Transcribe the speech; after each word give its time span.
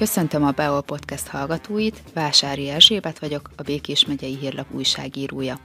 Köszöntöm 0.00 0.44
a 0.44 0.50
Beol 0.50 0.82
Podcast 0.82 1.26
hallgatóit, 1.26 2.02
Vásári 2.14 2.68
Erzsébet 2.68 3.18
vagyok, 3.18 3.50
a 3.56 3.62
Békés 3.62 4.06
megyei 4.06 4.36
hírlap 4.36 4.66
újságírója. 4.72 5.58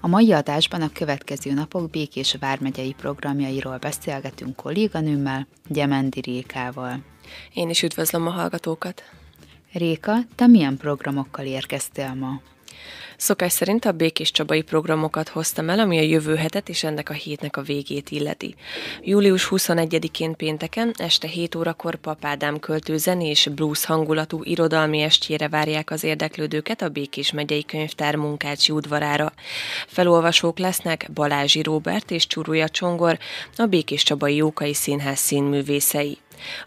A 0.00 0.08
mai 0.08 0.32
adásban 0.32 0.82
a 0.82 0.92
következő 0.92 1.52
napok 1.52 1.90
Békés 1.90 2.36
vármegyei 2.40 2.92
programjairól 2.92 3.78
beszélgetünk 3.78 4.56
kolléganőmmel, 4.56 5.46
Gyemendi 5.68 6.20
Rékával. 6.20 7.04
Én 7.52 7.68
is 7.68 7.82
üdvözlöm 7.82 8.26
a 8.26 8.30
hallgatókat. 8.30 9.02
Réka, 9.72 10.16
te 10.34 10.46
milyen 10.46 10.76
programokkal 10.76 11.44
érkeztél 11.44 12.14
ma? 12.14 12.40
Szokás 13.16 13.52
szerint 13.52 13.84
a 13.84 13.92
Békés 13.92 14.30
Csabai 14.30 14.62
programokat 14.62 15.28
hoztam 15.28 15.68
el, 15.68 15.78
ami 15.78 15.98
a 15.98 16.02
jövő 16.02 16.34
hetet 16.34 16.68
és 16.68 16.84
ennek 16.84 17.10
a 17.10 17.12
hétnek 17.12 17.56
a 17.56 17.62
végét 17.62 18.10
illeti. 18.10 18.54
Július 19.02 19.48
21-én 19.50 20.36
pénteken 20.36 20.94
este 20.98 21.28
7 21.28 21.54
órakor 21.54 21.94
Papádám 21.94 22.58
költő 22.58 22.96
zenés 22.96 23.48
blues 23.54 23.84
hangulatú 23.84 24.40
irodalmi 24.42 25.00
estjére 25.00 25.48
várják 25.48 25.90
az 25.90 26.04
érdeklődőket 26.04 26.82
a 26.82 26.88
Békés 26.88 27.32
megyei 27.32 27.64
könyvtár 27.64 28.16
munkácsi 28.16 28.72
udvarára. 28.72 29.32
Felolvasók 29.86 30.58
lesznek 30.58 31.10
Balázsi 31.14 31.62
Róbert 31.62 32.10
és 32.10 32.26
Csurúja 32.26 32.68
Csongor, 32.68 33.18
a 33.56 33.66
Békés 33.66 34.02
Csabai 34.02 34.36
Jókai 34.36 34.74
Színház 34.74 35.18
színművészei. 35.18 36.18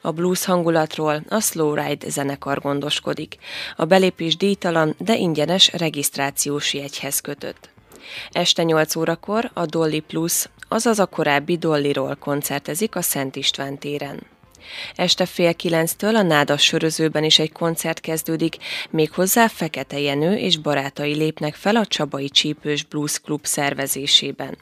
A 0.01 0.11
blues 0.11 0.45
hangulatról 0.45 1.23
a 1.29 1.39
Slow 1.39 1.73
Ride 1.73 2.09
zenekar 2.09 2.59
gondoskodik. 2.59 3.37
A 3.75 3.85
belépés 3.85 4.37
díjtalan, 4.37 4.95
de 4.97 5.15
ingyenes 5.15 5.71
regisztrációs 5.71 6.73
jegyhez 6.73 7.19
kötött. 7.19 7.69
Este 8.31 8.63
8 8.63 8.95
órakor 8.95 9.51
a 9.53 9.65
Dolly 9.65 9.99
Plus, 9.99 10.45
azaz 10.67 10.99
a 10.99 11.05
korábbi 11.05 11.57
Dollyról 11.57 12.15
koncertezik 12.15 12.95
a 12.95 13.01
Szent 13.01 13.35
István 13.35 13.77
téren. 13.77 14.19
Este 14.95 15.25
fél 15.25 15.53
kilenctől 15.53 16.15
a 16.15 16.21
Nádas 16.21 16.63
sörözőben 16.63 17.23
is 17.23 17.39
egy 17.39 17.51
koncert 17.51 17.99
kezdődik, 17.99 18.57
méghozzá 18.89 19.47
Fekete 19.47 19.99
Jenő 19.99 20.37
és 20.37 20.57
barátai 20.57 21.13
lépnek 21.13 21.55
fel 21.55 21.75
a 21.75 21.85
Csabai 21.85 22.29
Csípős 22.29 22.83
Blues 22.83 23.19
Club 23.19 23.45
szervezésében. 23.45 24.57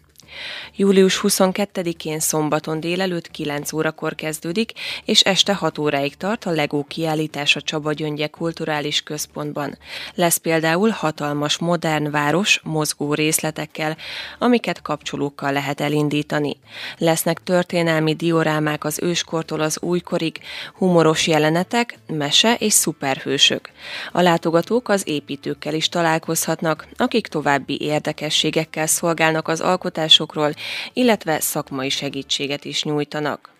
Július 0.75 1.19
22-én 1.23 2.19
szombaton 2.19 2.79
délelőtt 2.79 3.31
9 3.31 3.73
órakor 3.73 4.15
kezdődik, 4.15 4.71
és 5.05 5.21
este 5.21 5.53
6 5.53 5.77
óráig 5.77 6.15
tart 6.15 6.45
a 6.45 6.51
Legó 6.51 6.83
kiállítás 6.83 7.55
a 7.55 7.61
Csaba 7.61 7.93
Gyöngye 7.93 8.27
Kulturális 8.27 9.01
Központban. 9.01 9.77
Lesz 10.15 10.37
például 10.37 10.89
hatalmas 10.89 11.57
modern 11.57 12.11
város 12.11 12.59
mozgó 12.63 13.13
részletekkel, 13.13 13.97
amiket 14.39 14.81
kapcsolókkal 14.81 15.51
lehet 15.51 15.81
elindítani. 15.81 16.57
Lesznek 16.97 17.43
történelmi 17.43 18.13
diorámák 18.13 18.83
az 18.83 18.99
őskortól 19.01 19.59
az 19.59 19.77
újkorig, 19.81 20.39
humoros 20.73 21.27
jelenetek, 21.27 21.99
mese 22.07 22.53
és 22.53 22.73
szuperhősök. 22.73 23.69
A 24.11 24.21
látogatók 24.21 24.89
az 24.89 25.07
építőkkel 25.07 25.73
is 25.73 25.89
találkozhatnak, 25.89 26.87
akik 26.97 27.27
további 27.27 27.81
érdekességekkel 27.81 28.87
szolgálnak 28.87 29.47
az 29.47 29.61
alkotások 29.61 30.16
kurzusokról, 30.17 30.53
illetve 30.93 31.39
szakmai 31.39 31.89
segítséget 31.89 32.65
is 32.65 32.83
nyújtanak. 32.83 33.55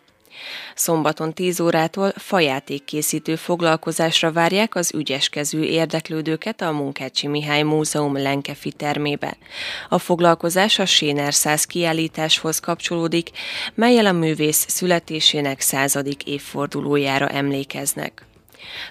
Szombaton 0.75 1.33
10 1.33 1.59
órától 1.59 2.13
fajátékkészítő 2.15 3.35
foglalkozásra 3.35 4.31
várják 4.31 4.75
az 4.75 4.93
ügyeskező 4.93 5.63
érdeklődőket 5.63 6.61
a 6.61 6.71
Munkácsi 6.71 7.27
Mihály 7.27 7.61
Múzeum 7.61 8.17
Lenkefi 8.17 8.71
termébe. 8.71 9.37
A 9.89 9.97
foglalkozás 9.97 10.79
a 10.79 10.85
Séner 10.85 11.33
100 11.33 11.65
kiállításhoz 11.65 12.59
kapcsolódik, 12.59 13.29
melyel 13.73 14.05
a 14.05 14.11
művész 14.11 14.65
születésének 14.67 15.59
századik 15.59 16.23
évfordulójára 16.23 17.29
emlékeznek. 17.29 18.25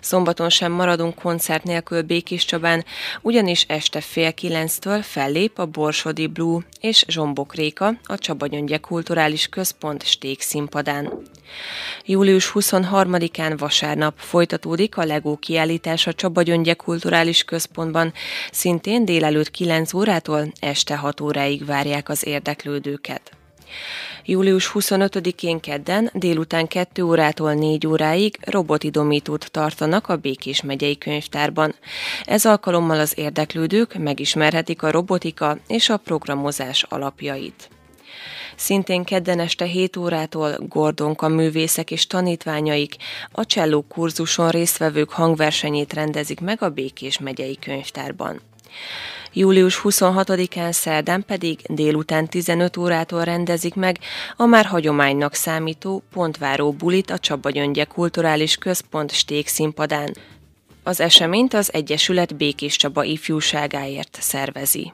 Szombaton 0.00 0.50
sem 0.50 0.72
maradunk 0.72 1.14
koncert 1.14 1.64
nélkül 1.64 2.02
Békés 2.02 2.44
Csabán, 2.44 2.84
ugyanis 3.22 3.64
este 3.68 4.00
fél 4.00 4.32
kilenctől 4.32 5.02
fellép 5.02 5.58
a 5.58 5.66
Borsodi 5.66 6.26
Blue 6.26 6.60
és 6.80 7.04
Zsombok 7.08 7.54
Réka 7.54 7.92
a 8.04 8.18
Csaba 8.18 8.46
Kulturális 8.80 9.46
Központ 9.46 10.04
sték 10.04 10.40
színpadán. 10.40 11.22
Július 12.04 12.52
23-án 12.54 13.54
vasárnap 13.58 14.14
folytatódik 14.18 14.96
a 14.96 15.04
Legó 15.04 15.36
kiállítás 15.36 16.06
a 16.06 16.12
Csaba 16.12 16.42
Kulturális 16.76 17.44
Központban, 17.44 18.12
szintén 18.50 19.04
délelőtt 19.04 19.50
9 19.50 19.92
órától 19.92 20.52
este 20.60 20.96
6 20.96 21.20
óráig 21.20 21.64
várják 21.64 22.08
az 22.08 22.26
érdeklődőket. 22.26 23.35
Július 24.24 24.70
25-én 24.74 25.60
kedden 25.60 26.10
délután 26.14 26.66
2 26.66 27.02
órától 27.02 27.54
4 27.54 27.86
óráig 27.86 28.38
robotidomítót 28.40 29.50
tartanak 29.50 30.08
a 30.08 30.16
Békés 30.16 30.62
megyei 30.62 30.98
könyvtárban. 30.98 31.74
Ez 32.24 32.46
alkalommal 32.46 33.00
az 33.00 33.12
érdeklődők 33.16 33.94
megismerhetik 33.98 34.82
a 34.82 34.90
robotika 34.90 35.58
és 35.68 35.88
a 35.88 35.96
programozás 35.96 36.82
alapjait. 36.82 37.70
Szintén 38.56 39.04
kedden 39.04 39.40
este 39.40 39.64
7 39.64 39.96
órától 39.96 40.56
Gordonka 40.68 41.28
művészek 41.28 41.90
és 41.90 42.06
tanítványaik 42.06 42.96
a 43.32 43.46
cselló 43.46 43.84
kurzuson 43.88 44.48
résztvevők 44.48 45.10
hangversenyét 45.10 45.92
rendezik 45.92 46.40
meg 46.40 46.62
a 46.62 46.70
Békés 46.70 47.18
megyei 47.18 47.58
könyvtárban. 47.58 48.40
Július 49.32 49.80
26-án 49.84 50.72
szerdán 50.72 51.24
pedig 51.26 51.60
délután 51.68 52.28
15 52.28 52.76
órától 52.76 53.24
rendezik 53.24 53.74
meg 53.74 53.98
a 54.36 54.46
már 54.46 54.64
hagyománynak 54.64 55.34
számító 55.34 56.02
pontváró 56.12 56.72
bulit 56.72 57.10
a 57.10 57.18
Csaba 57.18 57.50
Gyöngye 57.50 57.84
Kulturális 57.84 58.56
Központ 58.56 59.12
sték 59.12 59.46
színpadán. 59.46 60.16
Az 60.82 61.00
eseményt 61.00 61.54
az 61.54 61.72
Egyesület 61.72 62.36
Békés 62.36 62.76
Csaba 62.76 63.04
ifjúságáért 63.04 64.18
szervezi. 64.20 64.92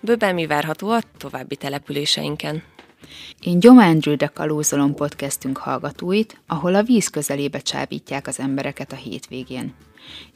Bőben 0.00 0.34
mi 0.34 0.46
várható 0.46 0.90
a 0.90 1.00
további 1.18 1.56
településeinken? 1.56 2.62
Én 3.40 3.58
Gyom 3.58 3.78
Andrew 3.78 4.16
kalózolom 4.34 4.94
podcastünk 4.94 5.56
hallgatóit, 5.56 6.40
ahol 6.46 6.74
a 6.74 6.82
víz 6.82 7.08
közelébe 7.08 7.58
csábítják 7.58 8.26
az 8.26 8.38
embereket 8.38 8.92
a 8.92 8.96
hétvégén. 8.96 9.74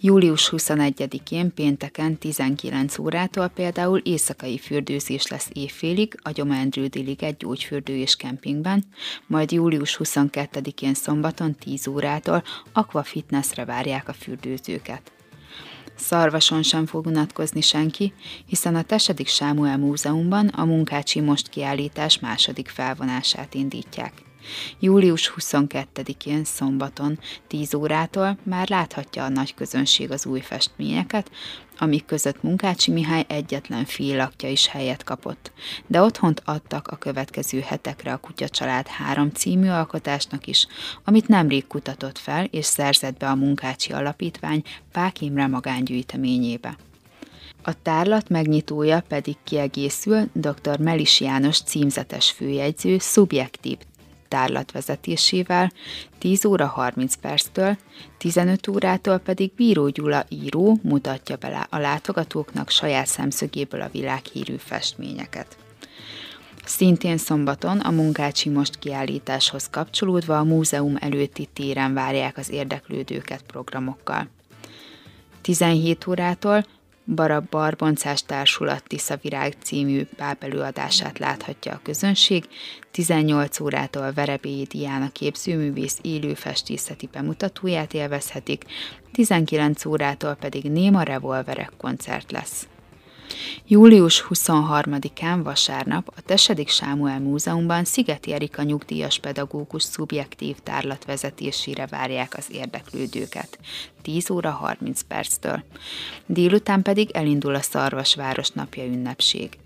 Július 0.00 0.52
21-én 0.56 1.54
pénteken 1.54 2.18
19 2.18 2.98
órától 2.98 3.48
például 3.48 3.98
éjszakai 3.98 4.58
fürdőzés 4.58 5.26
lesz 5.26 5.50
évfélig 5.52 6.18
a 6.22 6.30
Gyomendrődi 6.30 7.00
Liget 7.00 7.38
gyógyfürdő 7.38 7.96
és 7.96 8.16
kempingben, 8.16 8.84
majd 9.26 9.52
július 9.52 10.00
22-én 10.04 10.94
szombaton 10.94 11.54
10 11.54 11.86
órától 11.86 12.42
aqua 12.72 13.02
fitnessre 13.02 13.64
várják 13.64 14.08
a 14.08 14.12
fürdőzőket. 14.12 15.12
Szarvason 15.98 16.62
sem 16.62 16.86
fog 16.86 17.06
unatkozni 17.06 17.60
senki, 17.60 18.12
hiszen 18.46 18.74
a 18.74 18.82
Tesedik 18.82 19.28
Sámuel 19.28 19.78
Múzeumban 19.78 20.48
a 20.48 20.64
munkácsi 20.64 21.20
most 21.20 21.48
kiállítás 21.48 22.18
második 22.18 22.68
felvonását 22.68 23.54
indítják. 23.54 24.27
Július 24.80 25.32
22-én 25.36 26.44
szombaton 26.44 27.18
10 27.46 27.74
órától 27.74 28.38
már 28.42 28.68
láthatja 28.68 29.24
a 29.24 29.28
nagy 29.28 29.54
közönség 29.54 30.10
az 30.10 30.26
új 30.26 30.40
festményeket, 30.40 31.30
amik 31.78 32.04
között 32.04 32.42
Munkácsi 32.42 32.90
Mihály 32.90 33.24
egyetlen 33.28 33.84
fillakja 33.84 34.48
is 34.48 34.66
helyet 34.66 35.04
kapott, 35.04 35.52
de 35.86 36.00
otthont 36.00 36.42
adtak 36.44 36.88
a 36.88 36.96
következő 36.96 37.60
hetekre 37.60 38.12
a 38.12 38.16
Kutya 38.16 38.48
Család 38.48 38.86
három 38.86 39.30
című 39.30 39.68
alkotásnak 39.68 40.46
is, 40.46 40.66
amit 41.04 41.28
nemrég 41.28 41.66
kutatott 41.66 42.18
fel 42.18 42.44
és 42.44 42.64
szerzett 42.64 43.16
be 43.16 43.28
a 43.28 43.34
Munkácsi 43.34 43.92
Alapítvány 43.92 44.62
Pák 44.92 45.20
Imre 45.20 45.46
magángyűjteményébe. 45.46 46.76
A 47.62 47.82
tárlat 47.82 48.28
megnyitója 48.28 49.00
pedig 49.08 49.36
kiegészül 49.44 50.28
dr. 50.32 50.78
Melis 50.78 51.20
János 51.20 51.62
címzetes 51.62 52.30
főjegyző 52.30 52.98
szubjektív 52.98 53.76
tárlat 54.28 54.72
vezetésével 54.72 55.72
10 56.18 56.44
óra 56.44 56.66
30 56.66 57.14
perctől, 57.14 57.76
15 58.18 58.68
órától 58.68 59.18
pedig 59.18 59.52
Bíró 59.56 59.88
Gyula 59.88 60.24
író 60.28 60.78
mutatja 60.82 61.36
bele 61.36 61.66
a 61.70 61.78
látogatóknak 61.78 62.70
saját 62.70 63.06
szemszögéből 63.06 63.80
a 63.80 63.88
világhírű 63.92 64.56
festményeket. 64.56 65.56
Szintén 66.64 67.16
szombaton 67.16 67.78
a 67.78 67.90
Munkácsi 67.90 68.48
Most 68.48 68.78
kiállításhoz 68.78 69.68
kapcsolódva 69.70 70.38
a 70.38 70.44
múzeum 70.44 70.96
előtti 71.00 71.48
téren 71.52 71.94
várják 71.94 72.36
az 72.36 72.50
érdeklődőket 72.50 73.42
programokkal. 73.42 74.28
17 75.40 76.06
órától 76.06 76.64
Barab 77.14 77.48
Barboncás 77.48 78.22
Társulat 78.22 78.82
Tiszavirág 78.86 79.54
című 79.62 80.04
pápelőadását 80.16 81.18
láthatja 81.18 81.72
a 81.72 81.80
közönség, 81.82 82.44
18 82.90 83.60
órától 83.60 84.12
Verebélyi 84.12 84.64
Diana 84.64 85.08
képzőművész 85.12 85.98
élő 86.02 86.34
festészeti 86.34 87.08
bemutatóját 87.12 87.94
élvezhetik, 87.94 88.64
19 89.12 89.84
órától 89.84 90.34
pedig 90.34 90.70
Néma 90.70 91.02
Revolverek 91.02 91.72
koncert 91.76 92.32
lesz. 92.32 92.68
Július 93.66 94.26
23-án 94.28 95.40
vasárnap 95.42 96.12
a 96.16 96.20
Tesedik 96.20 96.68
Sámuel 96.68 97.20
Múzeumban 97.20 97.84
Szigeti 97.84 98.32
Erika 98.32 98.62
nyugdíjas 98.62 99.18
pedagógus 99.18 99.82
szubjektív 99.82 100.56
tárlat 100.62 101.04
vezetésére 101.04 101.86
várják 101.86 102.34
az 102.36 102.46
érdeklődőket. 102.50 103.58
10 104.02 104.30
óra 104.30 104.50
30 104.50 105.00
perctől. 105.00 105.62
Délután 106.26 106.82
pedig 106.82 107.10
elindul 107.10 107.54
a 107.54 107.60
Szarvasváros 107.60 108.50
napja 108.50 108.84
ünnepség. 108.84 109.58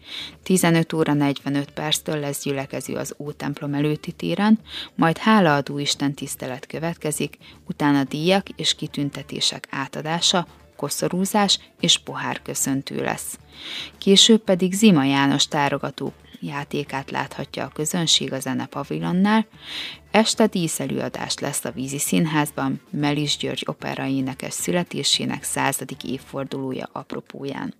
15 0.43 0.93
óra 0.93 1.12
45 1.12 1.70
perctől 1.70 2.20
lesz 2.20 2.43
gyülekező 2.43 2.94
az 2.94 3.14
Ótemplom 3.19 3.75
előtti 3.75 4.12
téren, 4.12 4.59
majd 4.94 5.19
hálaadó 5.19 5.79
Isten 5.79 6.14
tisztelet 6.14 6.67
következik, 6.67 7.38
utána 7.67 8.05
díjak 8.05 8.49
és 8.49 8.75
kitüntetések 8.75 9.67
átadása, 9.70 10.47
koszorúzás 10.82 11.58
és 11.81 11.99
pohárköszöntő 11.99 13.02
lesz. 13.02 13.38
Később 13.99 14.40
pedig 14.40 14.73
Zima 14.73 15.05
János 15.05 15.49
tárogató 15.49 16.12
játékát 16.40 17.11
láthatja 17.11 17.64
a 17.64 17.69
közönség 17.69 18.32
a 18.32 18.40
Zene 18.40 18.67
Pavilonnál. 18.67 19.46
Este 20.11 20.46
díszelőadás 20.46 21.38
lesz 21.38 21.64
a 21.64 21.70
Vízi 21.70 21.99
Színházban 21.99 22.81
Melis 22.90 23.37
György 23.37 23.64
opera 23.67 24.06
énekes 24.06 24.52
születésének 24.52 25.43
századik 25.43 26.05
évfordulója 26.05 26.88
apropóján. 26.93 27.75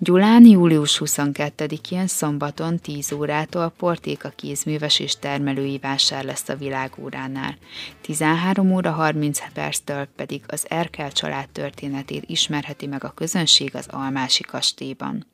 Gyulán 0.00 0.46
július 0.46 1.00
22-én 1.04 2.06
szombaton 2.06 2.78
10 2.78 3.12
órától 3.12 3.72
Portéka 3.76 4.28
kézműves 4.28 4.98
és 4.98 5.16
termelői 5.16 5.78
vásár 5.78 6.24
lesz 6.24 6.48
a 6.48 6.56
világóránál. 6.56 7.56
13 8.00 8.72
óra 8.72 8.90
30 8.90 9.52
perctől 9.52 10.04
pedig 10.16 10.42
az 10.46 10.66
Erkel 10.68 11.12
család 11.12 11.48
történetét 11.48 12.24
ismerheti 12.26 12.86
meg 12.86 13.04
a 13.04 13.12
közönség 13.14 13.74
az 13.74 13.86
Almási 13.90 14.42
kastélyban. 14.42 15.26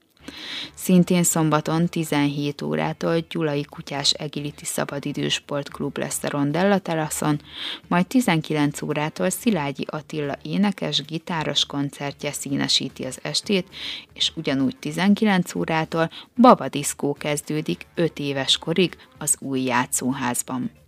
Szintén 0.75 1.23
szombaton 1.23 1.89
17 1.89 2.63
órától 2.63 3.19
Gyulai 3.19 3.65
Kutyás 3.65 4.11
Egiliti 4.11 4.65
Szabadidős 4.65 5.33
Sportklub 5.33 5.99
lesz 5.99 6.23
a 6.23 6.29
Rondella 6.29 6.79
teraszon, 6.79 7.41
majd 7.89 8.07
19 8.07 8.83
órától 8.83 9.31
Szilágyi 9.31 9.87
Attila 9.91 10.39
énekes, 10.43 11.05
gitáros 11.05 11.65
koncertje 11.67 12.33
színesíti 12.33 13.05
az 13.05 13.19
estét, 13.23 13.69
és 14.13 14.33
ugyanúgy 14.35 14.77
19 14.77 15.55
órától 15.55 16.11
Baba 16.37 16.69
Diszkó 16.69 17.13
kezdődik 17.13 17.87
5 17.95 18.19
éves 18.19 18.59
korig 18.59 18.97
az 19.19 19.37
új 19.41 19.63
játszóházban. 19.63 20.84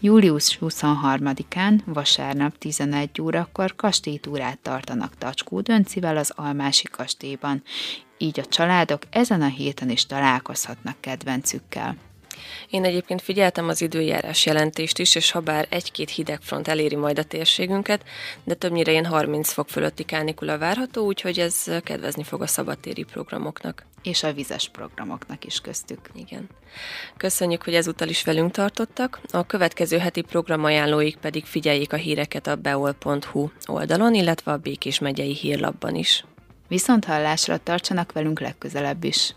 Július 0.00 0.58
23-án, 0.60 1.80
vasárnap 1.84 2.58
11 2.58 3.20
órakor 3.20 3.74
kastélytúrát 3.76 4.58
tartanak 4.58 5.16
Tacskó 5.18 5.60
Döncivel 5.60 6.16
az 6.16 6.32
Almási 6.36 6.88
kastélyban, 6.90 7.62
így 8.18 8.40
a 8.40 8.44
családok 8.44 9.02
ezen 9.10 9.42
a 9.42 9.48
héten 9.48 9.90
is 9.90 10.06
találkozhatnak 10.06 10.96
kedvencükkel. 11.00 11.96
Én 12.70 12.84
egyébként 12.84 13.22
figyeltem 13.22 13.68
az 13.68 13.82
időjárás 13.82 14.46
jelentést 14.46 14.98
is, 14.98 15.14
és 15.14 15.30
ha 15.30 15.40
bár 15.40 15.66
egy-két 15.68 16.10
hideg 16.10 16.40
front 16.40 16.68
eléri 16.68 16.96
majd 16.96 17.18
a 17.18 17.22
térségünket, 17.22 18.04
de 18.44 18.54
többnyire 18.54 18.90
ilyen 18.90 19.06
30 19.06 19.52
fok 19.52 19.68
fölötti 19.68 20.04
kánikula 20.04 20.58
várható, 20.58 21.04
úgyhogy 21.04 21.38
ez 21.38 21.64
kedvezni 21.82 22.22
fog 22.22 22.42
a 22.42 22.46
szabadtéri 22.46 23.02
programoknak. 23.02 23.86
És 24.02 24.22
a 24.22 24.32
vizes 24.32 24.68
programoknak 24.68 25.44
is 25.44 25.60
köztük. 25.60 25.98
Igen. 26.14 26.48
Köszönjük, 27.16 27.62
hogy 27.62 27.74
ezúttal 27.74 28.08
is 28.08 28.24
velünk 28.24 28.50
tartottak. 28.50 29.20
A 29.30 29.46
következő 29.46 29.98
heti 29.98 30.20
programajánlóik 30.20 31.16
pedig 31.16 31.44
figyeljék 31.44 31.92
a 31.92 31.96
híreket 31.96 32.46
a 32.46 32.56
beol.hu 32.56 33.50
oldalon, 33.66 34.14
illetve 34.14 34.52
a 34.52 34.56
Békés 34.56 34.98
megyei 34.98 35.34
hírlapban 35.34 35.94
is. 35.94 36.24
Viszont 36.68 37.04
hallásra 37.04 37.58
tartsanak 37.58 38.12
velünk 38.12 38.40
legközelebb 38.40 39.04
is. 39.04 39.34